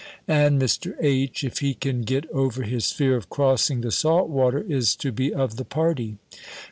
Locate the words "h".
0.99-1.43